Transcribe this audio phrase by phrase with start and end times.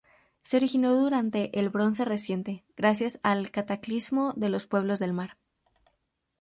[0.41, 5.37] Se originó durante el Bronce Reciente gracias al cataclismo de los Pueblos del Mar.